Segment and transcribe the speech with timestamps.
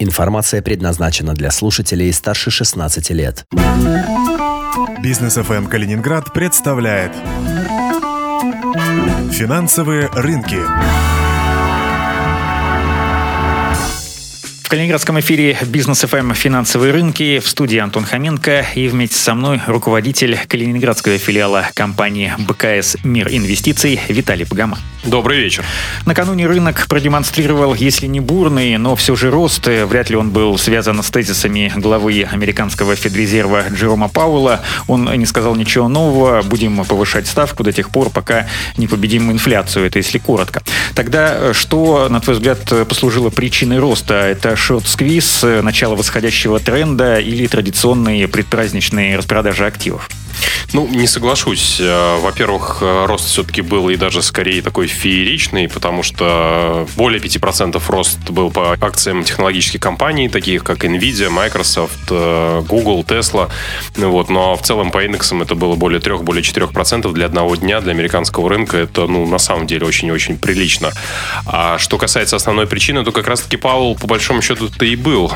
[0.00, 3.46] Информация предназначена для слушателей старше 16 лет.
[5.02, 7.10] Бизнес ФМ Калининград представляет
[9.32, 10.60] Финансовые рынки.
[14.68, 16.34] В Калининградском эфире «Бизнес ФМ.
[16.34, 22.98] Финансовые рынки» в студии Антон Хоменко и вместе со мной руководитель калининградского филиала компании БКС
[23.02, 24.78] «Мир инвестиций» Виталий Погома.
[25.04, 25.64] Добрый вечер.
[26.04, 29.66] Накануне рынок продемонстрировал, если не бурный, но все же рост.
[29.66, 34.60] Вряд ли он был связан с тезисами главы американского Федрезерва Джерома Пауэлла.
[34.86, 36.42] Он не сказал ничего нового.
[36.42, 38.46] Будем повышать ставку до тех пор, пока
[38.76, 39.86] не победим инфляцию.
[39.86, 40.62] Это если коротко.
[40.98, 44.14] Тогда что, на твой взгляд, послужило причиной роста?
[44.14, 50.08] Это шорт-сквиз, начало восходящего тренда или традиционные предпраздничные распродажи активов?
[50.74, 51.78] Ну, не соглашусь.
[51.80, 57.88] Э, во-первых, э, рост все-таки был и даже скорее такой фееричный, потому что более 5%
[57.88, 63.48] рост был по акциям технологических компаний, таких как Nvidia, Microsoft, э, Google, Tesla.
[63.96, 64.28] Вот.
[64.28, 67.92] Но в целом по индексам это было более 3, более 4% для одного дня для
[67.92, 68.76] американского рынка.
[68.76, 70.90] Это, ну, на самом деле очень-очень прилично.
[71.46, 75.32] А что касается основной причины, то как раз-таки Пауэлл, по большому счету, это и был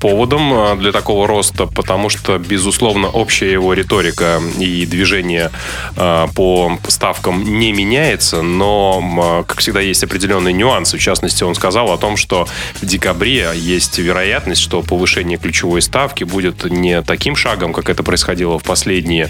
[0.00, 5.50] поводом для такого роста, потому что, безусловно, общая его риторика и движение
[5.96, 10.98] а, по ставкам не меняется, но, как всегда, есть определенные нюансы.
[10.98, 12.46] В частности, он сказал о том, что
[12.80, 18.58] в декабре есть вероятность, что повышение ключевой ставки будет не таким шагом, как это происходило
[18.58, 19.28] в последние,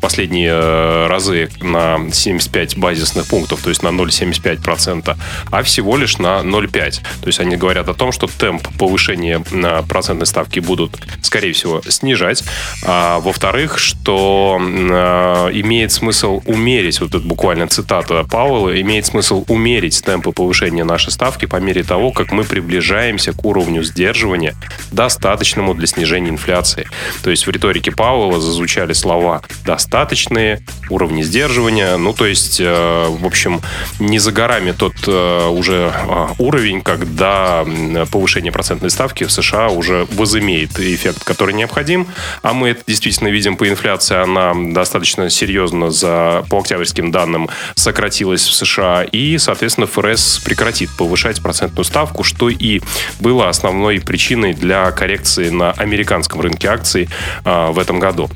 [0.00, 5.16] последние э, разы на 75 базисных пунктов, то есть на 0,75%,
[5.50, 7.00] а всего лишь на 0,5%.
[7.20, 11.82] То есть они говорят о том, что темп повышения на процентной ставки будут, скорее всего,
[11.88, 12.44] снижать.
[12.84, 20.02] А, во-вторых, что э, имеет смысл умерить, вот это буквально цитата Пауэлла, имеет смысл умерить
[20.04, 24.54] темпы повышения нашей ставки по мере того, как мы приближаемся к уровню сдерживания,
[24.90, 26.88] достаточному для снижения инфляции.
[27.22, 33.26] То есть в риторике Пауэлла зазвучали слова «достаточные», «уровни сдерживания», ну то есть, э, в
[33.26, 33.60] общем,
[33.98, 37.64] не за горами тот э, уже э, уровень, когда
[38.10, 42.06] повышение процентной ставки в США уже возымеет эффект, который необходим,
[42.42, 48.42] а мы это действительно видим по инфляции, она достаточно серьезно за, по октябрьским данным сократилась
[48.42, 52.80] в США, и, соответственно, ФРС прекратит повышать процентную ставку, что и
[53.20, 57.08] было основной причиной для коррекции на американском рынке акций
[57.44, 58.30] а, в этом году.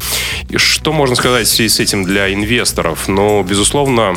[0.49, 3.09] И что можно сказать в связи с этим для инвесторов?
[3.09, 4.17] Ну, безусловно,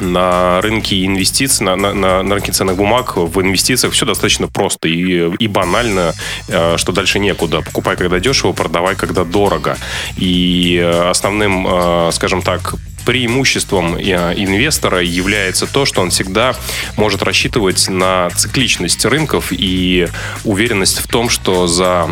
[0.00, 5.34] на рынке инвестиций, на, на, на рынке ценных бумаг в инвестициях все достаточно просто и,
[5.36, 6.14] и банально,
[6.48, 7.60] э, что дальше некуда.
[7.62, 9.76] Покупай, когда дешево, продавай, когда дорого.
[10.16, 16.54] И э, основным, э, скажем так, преимуществом инвестора является то, что он всегда
[16.96, 20.08] может рассчитывать на цикличность рынков и
[20.44, 22.08] уверенность в том, что за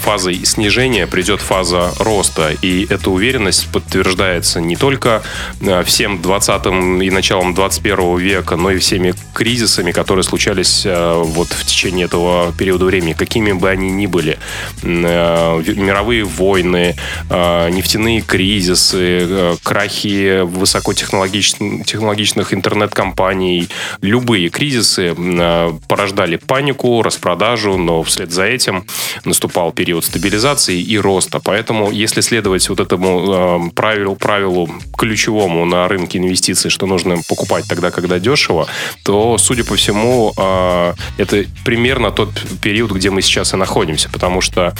[0.00, 2.52] фазой снижения придет фаза роста.
[2.62, 5.22] И эта уверенность подтверждается не только
[5.60, 6.66] э, всем 20
[7.02, 12.52] и началом 21 века, но и всеми кризисами, которые случались э, вот в течение этого
[12.52, 14.38] периода времени, какими бы они ни были.
[14.82, 16.96] Э, мировые войны,
[17.30, 23.68] нефтяные кризисы, крахи высокотехнологичных технологичных интернет-компаний.
[24.00, 28.84] Любые кризисы а, порождали панику, распродажу, но вслед за этим
[29.24, 31.40] наступал период стабилизации и роста.
[31.40, 37.64] Поэтому, если следовать вот этому а, правилу, правилу ключевому на рынке инвестиций, что нужно покупать
[37.68, 38.66] тогда, когда дешево,
[39.04, 42.30] то, судя по всему, а, это примерно тот
[42.62, 44.08] период, где мы сейчас и находимся.
[44.08, 44.74] Потому что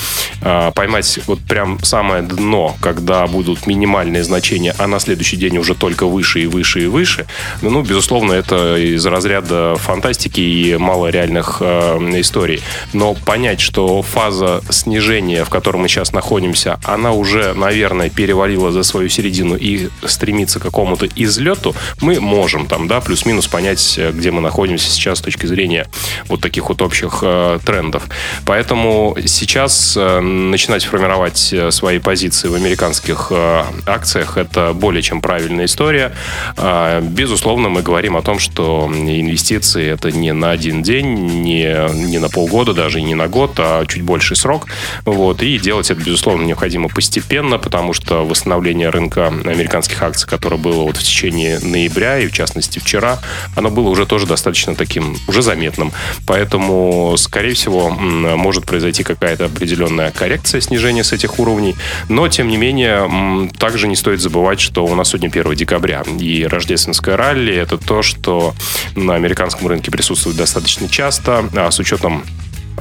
[0.74, 6.06] поймать вот прям самое дно, когда будут минимальные значения, а на следующий день уже только
[6.06, 7.26] выше и выше и выше.
[7.62, 12.62] Ну, ну безусловно, это из разряда фантастики и мало реальных э, историй.
[12.92, 18.82] Но понять, что фаза снижения, в которой мы сейчас находимся, она уже, наверное, перевалила за
[18.82, 24.41] свою середину и стремится к какому-то излету, мы можем там, да, плюс-минус понять, где мы
[24.41, 25.86] находимся сейчас с точки зрения
[26.28, 28.04] вот таких вот общих э, трендов.
[28.44, 35.21] Поэтому сейчас э, начинать формировать э, свои позиции в американских э, акциях это более чем
[35.26, 36.12] правильная история.
[36.56, 41.66] А, безусловно, мы говорим о том, что инвестиции это не на один день, не,
[42.06, 44.68] не на полгода, даже не на год, а чуть больший срок.
[45.04, 45.42] Вот.
[45.42, 50.96] И делать это, безусловно, необходимо постепенно, потому что восстановление рынка американских акций, которое было вот
[50.96, 53.18] в течение ноября и, в частности, вчера,
[53.56, 55.90] оно было уже тоже достаточно таким, уже заметным.
[56.24, 61.74] Поэтому, скорее всего, может произойти какая-то определенная коррекция снижения с этих уровней.
[62.08, 66.03] Но, тем не менее, также не стоит забывать, что у нас сегодня 1 декабря.
[66.18, 68.54] И рождественское ралли– это то, что
[68.95, 72.24] на американском рынке присутствует достаточно часто, а с учетом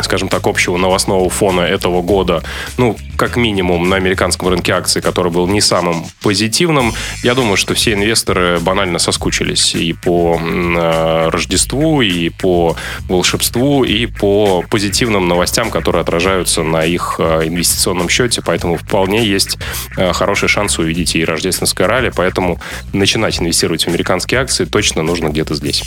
[0.01, 2.43] скажем так, общего новостного фона этого года,
[2.77, 7.73] ну, как минимум на американском рынке акций, который был не самым позитивным, я думаю, что
[7.73, 12.75] все инвесторы банально соскучились и по э, Рождеству, и по
[13.07, 19.57] волшебству, и по позитивным новостям, которые отражаются на их э, инвестиционном счете, поэтому вполне есть
[19.97, 22.59] э, хороший шанс увидеть и рождественское ралли, поэтому
[22.93, 25.83] начинать инвестировать в американские акции точно нужно где-то здесь.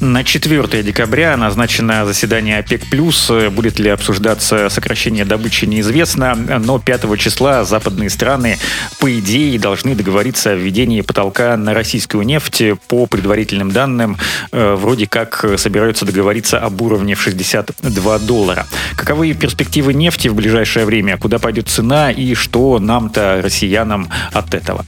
[0.00, 2.84] На 4 декабря назначено заседание ОПЕК+.
[3.50, 6.35] Будет ли обсуждаться сокращение добычи, неизвестно.
[6.60, 8.58] Но 5 числа западные страны,
[9.00, 12.62] по идее, должны договориться о введении потолка на российскую нефть.
[12.88, 14.16] По предварительным данным,
[14.52, 18.66] э, вроде как собираются договориться об уровне в 62 доллара.
[18.96, 21.16] Каковы перспективы нефти в ближайшее время?
[21.16, 24.84] Куда пойдет цена и что нам-то, россиянам, от этого?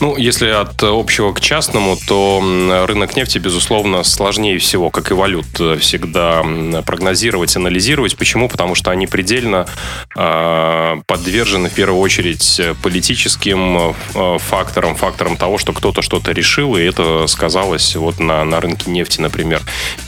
[0.00, 2.42] Ну, если от общего к частному, то
[2.86, 6.42] рынок нефти, безусловно, сложнее всего, как и валют, э, всегда
[6.86, 8.16] прогнозировать, анализировать.
[8.16, 8.48] Почему?
[8.48, 9.66] Потому что они предельно
[10.16, 16.82] э, подвержены, в первую очередь, политическим э, факторам, факторам того, что кто-то что-то решил, и
[16.82, 19.60] это сказалось вот на, на рынке нефти, например.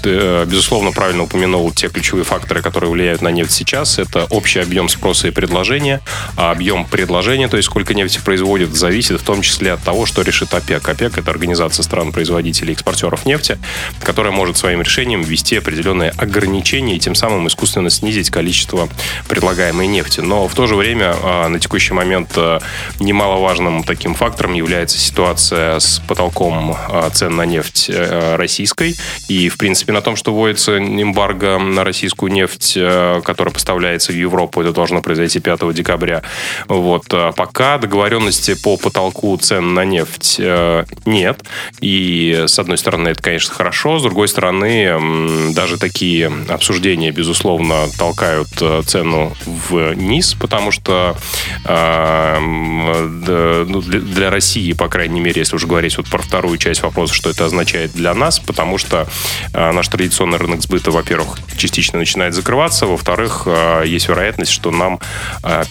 [0.03, 3.99] Ты, э, безусловно, правильно упомянул те ключевые факторы, которые влияют на нефть сейчас.
[3.99, 6.01] Это общий объем спроса и предложения.
[6.37, 10.23] А объем предложения, то есть сколько нефти производит, зависит в том числе от того, что
[10.23, 10.89] решит ОПЕК.
[10.89, 13.59] ОПЕК– это организация стран-производителей экспортеров нефти,
[14.03, 18.89] которая может своим решением ввести определенные ограничения и тем самым искусственно снизить количество
[19.29, 20.21] предлагаемой нефти.
[20.21, 22.61] Но в то же время а, на текущий момент а,
[23.01, 28.95] немаловажным таким фактором является ситуация с потолком а, цен на нефть э, российской.
[29.29, 34.17] И, в принципе, на том, что вводится эмбарго на российскую нефть, э, которая поставляется в
[34.17, 36.23] Европу, это должно произойти 5 декабря.
[36.69, 37.07] Вот.
[37.37, 41.43] Пока договоренности по потолку цен на нефть э, нет.
[41.81, 43.99] И, с одной стороны, это, конечно, хорошо.
[43.99, 51.17] С другой стороны, даже такие обсуждения, безусловно, толкают э, цену вниз, потому что
[51.65, 57.15] э, ну, для России, по крайней мере, если уже говорить вот про вторую часть вопроса,
[57.15, 59.07] что это означает для нас, потому что
[59.53, 63.47] наш традиционный рынок сбыта, во-первых, частично начинает закрываться, во-вторых,
[63.85, 65.01] есть вероятность, что нам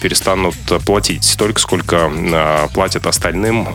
[0.00, 0.56] перестанут
[0.86, 2.10] платить столько, сколько
[2.74, 3.68] платят остальным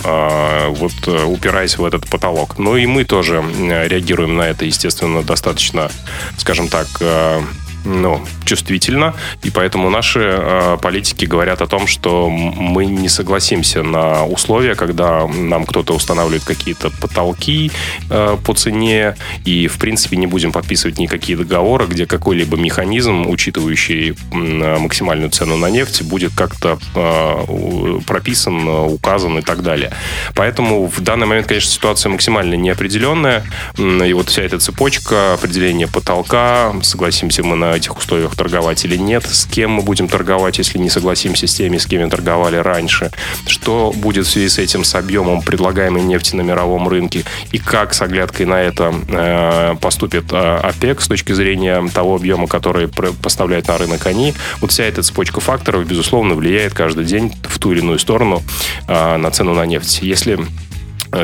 [0.69, 2.57] вот э, упираясь в этот потолок.
[2.57, 5.89] Ну и мы тоже реагируем на это, естественно, достаточно,
[6.37, 7.41] скажем так, э,
[7.87, 14.25] ну, чувствительно, и поэтому наши э, политики говорят о том, что мы не согласимся на
[14.25, 17.71] условия, когда нам кто-то устанавливает какие-то потолки
[18.09, 24.11] э, по цене, и, в принципе, не будем подписывать никакие договоры, где какой-либо механизм, учитывающий
[24.11, 29.91] э, максимальную цену на нефть, будет как-то э, прописан, указан и так далее.
[30.35, 33.43] Поэтому в данный момент, конечно, ситуация максимально неопределенная,
[33.77, 39.25] и вот вся эта цепочка определения потолка, согласимся мы на этих условиях торговать или нет,
[39.25, 43.11] с кем мы будем торговать, если не согласимся с теми, с кем торговали раньше,
[43.47, 47.93] что будет в связи с этим с объемом предлагаемой нефти на мировом рынке и как
[47.93, 53.67] с оглядкой на это э, поступит э, ОПЕК с точки зрения того объема, который поставляют
[53.67, 54.33] на рынок они.
[54.61, 58.43] Вот вся эта цепочка факторов, безусловно, влияет каждый день в ту или иную сторону
[58.87, 59.99] э, на цену на нефть.
[60.01, 60.39] Если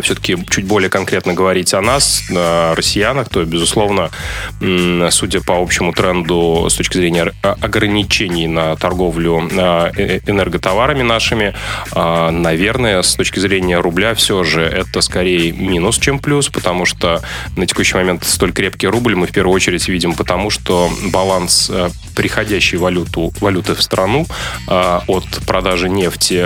[0.01, 4.09] все-таки чуть более конкретно говорить о нас, о россиянах, то, безусловно,
[5.09, 11.53] судя по общему тренду с точки зрения ограничений на торговлю э, э, энерготоварами нашими,
[11.95, 17.21] наверное, с точки зрения рубля все же это скорее минус, чем плюс, потому что
[17.55, 21.71] на текущий момент столь крепкий рубль мы в первую очередь видим потому, что баланс
[22.15, 24.25] приходящей валюту, валюты в страну
[24.67, 26.45] от продажи нефти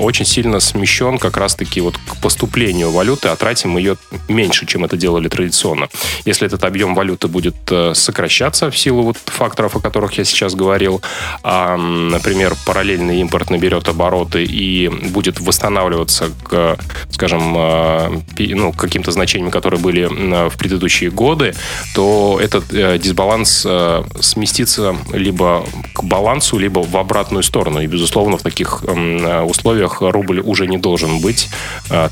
[0.00, 4.96] очень сильно смещен как раз-таки вот к поступлению валюты, а тратим ее меньше, чем это
[4.96, 5.88] делали традиционно.
[6.24, 10.56] Если этот объем валюты будет э, сокращаться в силу вот факторов, о которых я сейчас
[10.56, 11.02] говорил,
[11.44, 16.76] а, например, параллельный импорт наберет обороты и будет восстанавливаться к,
[17.10, 20.06] скажем, э, ну, каким-то значениям, которые были
[20.50, 21.54] в предыдущие годы,
[21.94, 23.66] то этот э, дисбаланс
[24.20, 25.64] сместится либо
[25.94, 27.80] к балансу, либо в обратную сторону.
[27.82, 28.82] И, безусловно, в таких
[29.44, 31.48] условиях рубль уже не должен быть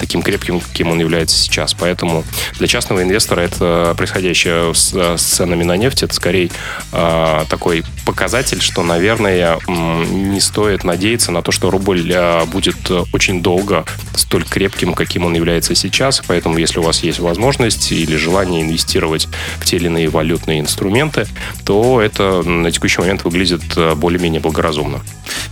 [0.04, 1.73] таким крепким, каким он является сейчас.
[1.73, 2.25] Поэтому
[2.58, 6.50] для частного инвестора это происходящее с, с ценами на нефть, это скорее
[6.92, 13.42] э, такой показатель, что, наверное, не стоит надеяться на то, что рубль э, будет очень
[13.42, 16.23] долго столь крепким, каким он является сейчас.
[16.26, 21.26] Поэтому, если у вас есть возможность или желание инвестировать в те или иные валютные инструменты,
[21.64, 25.00] то это на текущий момент выглядит э, более-менее благоразумно.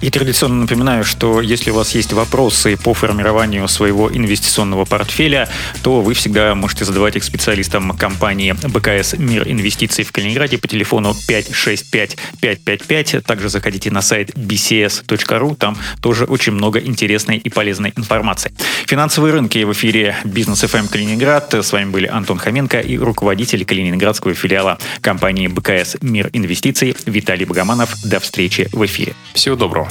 [0.03, 4.11] И традиционно напоминаю, что если у вас есть вопросы по формированию своего
[4.43, 5.49] инвестиционного портфеля,
[5.83, 11.15] то вы всегда можете задавать их специалистам компании БКС «Мир инвестиций» в Калининграде по телефону
[11.29, 13.21] 565-555.
[13.23, 18.53] Также заходите на сайт bcs.ru, там тоже очень много интересной и полезной информации.
[18.87, 21.55] Финансовые рынки в эфире «Бизнес FM Калининград».
[21.55, 27.95] С вами были Антон Хоменко и руководитель калининградского филиала компании БКС «Мир инвестиций» Виталий Богоманов.
[28.05, 29.15] До встречи в эфире.
[29.35, 29.89] Всего доброго.